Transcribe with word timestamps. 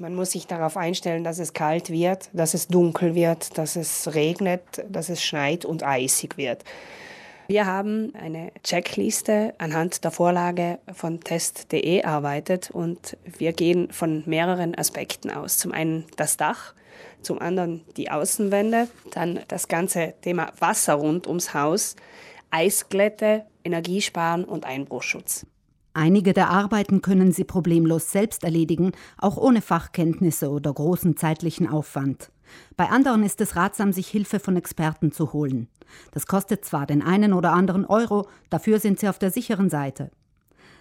Man 0.00 0.16
muss 0.16 0.32
sich 0.32 0.48
darauf 0.48 0.76
einstellen, 0.76 1.22
dass 1.22 1.38
es 1.38 1.52
kalt 1.52 1.88
wird, 1.88 2.28
dass 2.32 2.54
es 2.54 2.66
dunkel 2.66 3.14
wird, 3.14 3.56
dass 3.58 3.76
es 3.76 4.12
regnet, 4.14 4.62
dass 4.88 5.08
es 5.08 5.22
schneit 5.22 5.64
und 5.64 5.84
eisig 5.84 6.36
wird. 6.36 6.64
Wir 7.46 7.66
haben 7.66 8.12
eine 8.14 8.50
Checkliste 8.64 9.54
anhand 9.58 10.02
der 10.02 10.10
Vorlage 10.10 10.80
von 10.92 11.20
test.de 11.20 11.98
erarbeitet 11.98 12.70
und 12.72 13.16
wir 13.24 13.52
gehen 13.52 13.92
von 13.92 14.24
mehreren 14.26 14.74
Aspekten 14.74 15.30
aus. 15.30 15.58
Zum 15.58 15.70
einen 15.70 16.06
das 16.16 16.36
Dach, 16.36 16.74
zum 17.22 17.38
anderen 17.38 17.84
die 17.96 18.10
Außenwände, 18.10 18.88
dann 19.12 19.40
das 19.46 19.68
ganze 19.68 20.14
Thema 20.22 20.52
Wasser 20.58 20.94
rund 20.94 21.28
ums 21.28 21.54
Haus, 21.54 21.94
Eisglätte, 22.50 23.44
Energiesparen 23.62 24.44
und 24.44 24.64
Einbruchschutz. 24.64 25.46
Einige 25.96 26.32
der 26.32 26.50
Arbeiten 26.50 27.02
können 27.02 27.30
sie 27.30 27.44
problemlos 27.44 28.10
selbst 28.10 28.42
erledigen, 28.42 28.90
auch 29.16 29.36
ohne 29.36 29.62
Fachkenntnisse 29.62 30.50
oder 30.50 30.72
großen 30.72 31.16
zeitlichen 31.16 31.68
Aufwand. 31.68 32.32
Bei 32.76 32.90
anderen 32.90 33.22
ist 33.22 33.40
es 33.40 33.54
ratsam, 33.54 33.92
sich 33.92 34.08
Hilfe 34.08 34.40
von 34.40 34.56
Experten 34.56 35.12
zu 35.12 35.32
holen. 35.32 35.68
Das 36.10 36.26
kostet 36.26 36.64
zwar 36.64 36.86
den 36.86 37.00
einen 37.00 37.32
oder 37.32 37.52
anderen 37.52 37.84
Euro, 37.84 38.26
dafür 38.50 38.80
sind 38.80 38.98
sie 38.98 39.08
auf 39.08 39.20
der 39.20 39.30
sicheren 39.30 39.70
Seite. 39.70 40.10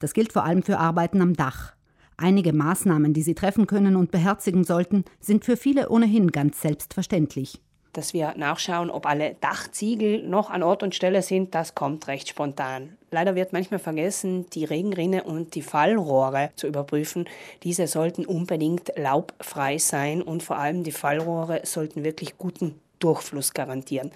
Das 0.00 0.12
gilt 0.12 0.32
vor 0.32 0.44
allem 0.44 0.64
für 0.64 0.78
Arbeiten 0.78 1.22
am 1.22 1.34
Dach. 1.34 1.74
Einige 2.16 2.52
Maßnahmen, 2.52 3.14
die 3.14 3.22
sie 3.22 3.34
treffen 3.34 3.68
können 3.68 3.94
und 3.94 4.10
beherzigen 4.10 4.64
sollten, 4.64 5.04
sind 5.20 5.44
für 5.44 5.56
viele 5.56 5.88
ohnehin 5.88 6.32
ganz 6.32 6.60
selbstverständlich 6.60 7.60
dass 7.96 8.12
wir 8.12 8.34
nachschauen, 8.36 8.90
ob 8.90 9.06
alle 9.06 9.36
Dachziegel 9.40 10.22
noch 10.22 10.50
an 10.50 10.62
Ort 10.62 10.82
und 10.82 10.94
Stelle 10.94 11.22
sind, 11.22 11.54
das 11.54 11.74
kommt 11.74 12.08
recht 12.08 12.28
spontan. 12.28 12.96
Leider 13.10 13.34
wird 13.34 13.52
manchmal 13.52 13.80
vergessen, 13.80 14.46
die 14.50 14.64
Regenrinne 14.64 15.24
und 15.24 15.54
die 15.54 15.62
Fallrohre 15.62 16.50
zu 16.56 16.66
überprüfen. 16.66 17.26
Diese 17.62 17.86
sollten 17.86 18.26
unbedingt 18.26 18.92
laubfrei 18.96 19.78
sein 19.78 20.22
und 20.22 20.42
vor 20.42 20.58
allem 20.58 20.84
die 20.84 20.92
Fallrohre 20.92 21.60
sollten 21.64 22.04
wirklich 22.04 22.36
guten 22.36 22.80
Durchfluss 22.98 23.54
garantieren. 23.54 24.10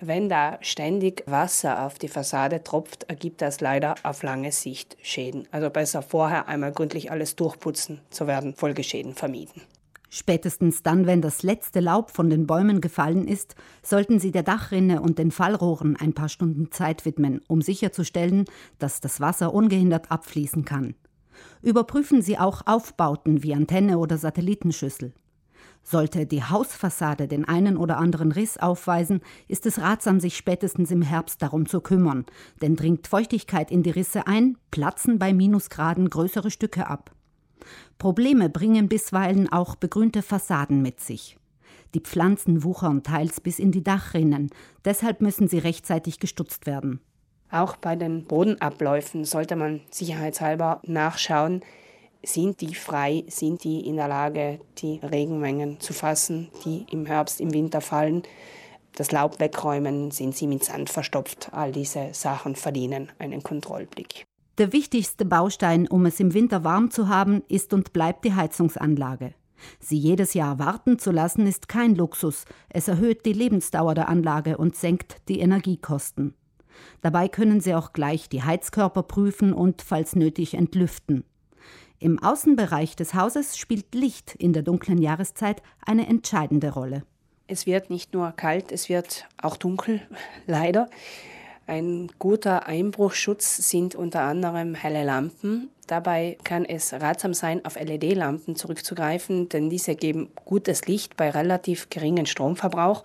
Wenn 0.00 0.28
da 0.28 0.58
ständig 0.62 1.22
Wasser 1.26 1.86
auf 1.86 1.98
die 1.98 2.08
Fassade 2.08 2.64
tropft, 2.64 3.04
ergibt 3.04 3.40
das 3.40 3.60
leider 3.60 3.94
auf 4.02 4.22
lange 4.22 4.50
Sicht 4.50 4.96
Schäden. 5.02 5.46
Also 5.50 5.70
besser 5.70 6.02
vorher 6.02 6.48
einmal 6.48 6.72
gründlich 6.72 7.10
alles 7.10 7.36
durchputzen, 7.36 8.00
so 8.10 8.26
werden 8.26 8.54
Folgeschäden 8.54 9.14
vermieden. 9.14 9.62
Spätestens 10.14 10.82
dann, 10.82 11.06
wenn 11.06 11.22
das 11.22 11.42
letzte 11.42 11.80
Laub 11.80 12.10
von 12.10 12.28
den 12.28 12.46
Bäumen 12.46 12.82
gefallen 12.82 13.26
ist, 13.26 13.54
sollten 13.82 14.20
Sie 14.20 14.30
der 14.30 14.42
Dachrinne 14.42 15.00
und 15.00 15.18
den 15.18 15.30
Fallrohren 15.30 15.96
ein 15.96 16.12
paar 16.12 16.28
Stunden 16.28 16.70
Zeit 16.70 17.06
widmen, 17.06 17.40
um 17.48 17.62
sicherzustellen, 17.62 18.44
dass 18.78 19.00
das 19.00 19.20
Wasser 19.20 19.54
ungehindert 19.54 20.10
abfließen 20.10 20.66
kann. 20.66 20.96
Überprüfen 21.62 22.20
Sie 22.20 22.36
auch 22.36 22.66
Aufbauten 22.66 23.42
wie 23.42 23.54
Antenne 23.54 23.96
oder 23.96 24.18
Satellitenschüssel. 24.18 25.14
Sollte 25.82 26.26
die 26.26 26.44
Hausfassade 26.44 27.26
den 27.26 27.48
einen 27.48 27.78
oder 27.78 27.96
anderen 27.96 28.32
Riss 28.32 28.58
aufweisen, 28.58 29.22
ist 29.48 29.64
es 29.64 29.78
ratsam, 29.78 30.20
sich 30.20 30.36
spätestens 30.36 30.90
im 30.90 31.00
Herbst 31.00 31.40
darum 31.40 31.64
zu 31.64 31.80
kümmern, 31.80 32.26
denn 32.60 32.76
dringt 32.76 33.06
Feuchtigkeit 33.06 33.70
in 33.70 33.82
die 33.82 33.88
Risse 33.88 34.26
ein, 34.26 34.58
platzen 34.70 35.18
bei 35.18 35.32
Minusgraden 35.32 36.10
größere 36.10 36.50
Stücke 36.50 36.86
ab. 36.86 37.12
Probleme 37.98 38.48
bringen 38.48 38.88
bisweilen 38.88 39.52
auch 39.52 39.76
begrünte 39.76 40.22
Fassaden 40.22 40.82
mit 40.82 41.00
sich. 41.00 41.36
Die 41.94 42.00
Pflanzen 42.00 42.64
wuchern 42.64 43.02
teils 43.02 43.40
bis 43.40 43.58
in 43.58 43.70
die 43.70 43.84
Dachrinnen, 43.84 44.50
deshalb 44.84 45.20
müssen 45.20 45.48
sie 45.48 45.58
rechtzeitig 45.58 46.20
gestutzt 46.20 46.66
werden. 46.66 47.00
Auch 47.50 47.76
bei 47.76 47.96
den 47.96 48.24
Bodenabläufen 48.24 49.26
sollte 49.26 49.56
man 49.56 49.82
sicherheitshalber 49.90 50.80
nachschauen, 50.84 51.60
sind 52.24 52.60
die 52.60 52.74
frei, 52.74 53.24
sind 53.28 53.64
die 53.64 53.86
in 53.86 53.96
der 53.96 54.08
Lage, 54.08 54.60
die 54.78 55.00
Regenmengen 55.02 55.80
zu 55.80 55.92
fassen, 55.92 56.48
die 56.64 56.86
im 56.90 57.04
Herbst, 57.04 57.40
im 57.40 57.52
Winter 57.52 57.80
fallen. 57.80 58.22
Das 58.94 59.12
Laub 59.12 59.40
wegräumen, 59.40 60.10
sind 60.10 60.36
sie 60.36 60.46
mit 60.46 60.64
Sand 60.64 60.88
verstopft. 60.88 61.50
All 61.52 61.72
diese 61.72 62.14
Sachen 62.14 62.56
verdienen 62.56 63.10
einen 63.18 63.42
Kontrollblick. 63.42 64.24
Der 64.58 64.72
wichtigste 64.72 65.24
Baustein, 65.24 65.88
um 65.88 66.04
es 66.04 66.20
im 66.20 66.34
Winter 66.34 66.62
warm 66.62 66.90
zu 66.90 67.08
haben, 67.08 67.42
ist 67.48 67.72
und 67.72 67.92
bleibt 67.92 68.24
die 68.24 68.34
Heizungsanlage. 68.34 69.34
Sie 69.78 69.96
jedes 69.96 70.34
Jahr 70.34 70.58
warten 70.58 70.98
zu 70.98 71.10
lassen, 71.10 71.46
ist 71.46 71.68
kein 71.68 71.94
Luxus. 71.94 72.44
Es 72.68 72.88
erhöht 72.88 73.24
die 73.24 73.32
Lebensdauer 73.32 73.94
der 73.94 74.08
Anlage 74.08 74.58
und 74.58 74.76
senkt 74.76 75.16
die 75.28 75.40
Energiekosten. 75.40 76.34
Dabei 77.00 77.28
können 77.28 77.60
Sie 77.60 77.74
auch 77.74 77.92
gleich 77.92 78.28
die 78.28 78.42
Heizkörper 78.42 79.04
prüfen 79.04 79.52
und, 79.52 79.82
falls 79.82 80.16
nötig, 80.16 80.54
entlüften. 80.54 81.24
Im 81.98 82.18
Außenbereich 82.18 82.96
des 82.96 83.14
Hauses 83.14 83.56
spielt 83.56 83.94
Licht 83.94 84.34
in 84.34 84.52
der 84.52 84.62
dunklen 84.62 84.98
Jahreszeit 84.98 85.62
eine 85.86 86.08
entscheidende 86.08 86.72
Rolle. 86.72 87.04
Es 87.46 87.66
wird 87.66 87.90
nicht 87.90 88.12
nur 88.12 88.32
kalt, 88.32 88.72
es 88.72 88.88
wird 88.88 89.26
auch 89.40 89.56
dunkel, 89.56 90.02
leider. 90.46 90.90
Ein 91.66 92.10
guter 92.18 92.66
Einbruchschutz 92.66 93.56
sind 93.56 93.94
unter 93.94 94.22
anderem 94.22 94.74
helle 94.74 95.04
Lampen. 95.04 95.70
Dabei 95.86 96.36
kann 96.42 96.64
es 96.64 96.92
ratsam 96.92 97.34
sein, 97.34 97.64
auf 97.64 97.78
LED-Lampen 97.78 98.56
zurückzugreifen, 98.56 99.48
denn 99.48 99.70
diese 99.70 99.94
geben 99.94 100.30
gutes 100.44 100.86
Licht 100.86 101.16
bei 101.16 101.30
relativ 101.30 101.88
geringem 101.88 102.26
Stromverbrauch. 102.26 103.04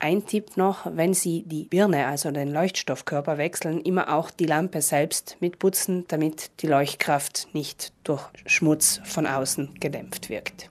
Ein 0.00 0.26
Tipp 0.26 0.56
noch, 0.56 0.86
wenn 0.96 1.14
Sie 1.14 1.44
die 1.46 1.64
Birne, 1.64 2.06
also 2.06 2.30
den 2.30 2.52
Leuchtstoffkörper 2.52 3.38
wechseln, 3.38 3.80
immer 3.80 4.12
auch 4.12 4.30
die 4.30 4.46
Lampe 4.46 4.82
selbst 4.82 5.36
mitputzen, 5.40 6.04
damit 6.08 6.50
die 6.60 6.66
Leuchtkraft 6.66 7.48
nicht 7.52 7.92
durch 8.02 8.22
Schmutz 8.46 9.00
von 9.04 9.26
außen 9.26 9.74
gedämpft 9.80 10.28
wirkt. 10.28 10.70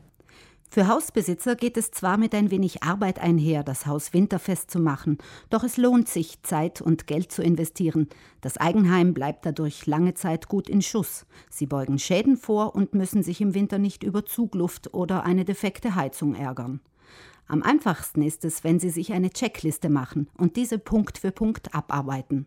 Für 0.74 0.88
Hausbesitzer 0.88 1.56
geht 1.56 1.78
es 1.78 1.92
zwar 1.92 2.18
mit 2.18 2.34
ein 2.34 2.50
wenig 2.50 2.82
Arbeit 2.82 3.20
einher, 3.20 3.62
das 3.62 3.86
Haus 3.86 4.12
winterfest 4.12 4.72
zu 4.72 4.80
machen, 4.80 5.20
doch 5.52 5.64
es 5.64 5.78
lohnt 5.78 6.10
sich, 6.10 6.42
Zeit 6.42 6.82
und 6.82 7.06
Geld 7.06 7.32
zu 7.32 7.44
investieren. 7.44 8.10
Das 8.42 8.58
Eigenheim 8.58 9.14
bleibt 9.14 9.46
dadurch 9.46 9.86
lange 9.86 10.16
Zeit 10.16 10.48
gut 10.48 10.68
in 10.68 10.82
Schuss. 10.82 11.28
Sie 11.52 11.68
beugen 11.68 12.00
Schäden 12.00 12.38
vor 12.38 12.74
und 12.74 12.96
müssen 12.96 13.22
sich 13.22 13.40
im 13.40 13.54
Winter 13.54 13.78
nicht 13.78 14.02
über 14.02 14.26
Zugluft 14.26 14.96
oder 14.96 15.26
eine 15.26 15.46
defekte 15.46 15.94
Heizung 15.94 16.34
ärgern. 16.34 16.80
Am 17.46 17.62
einfachsten 17.62 18.24
ist 18.24 18.44
es, 18.44 18.64
wenn 18.64 18.80
Sie 18.80 18.90
sich 18.90 19.14
eine 19.14 19.30
Checkliste 19.30 19.90
machen 19.90 20.28
und 20.40 20.56
diese 20.56 20.80
Punkt 20.80 21.20
für 21.20 21.32
Punkt 21.32 21.76
abarbeiten. 21.76 22.42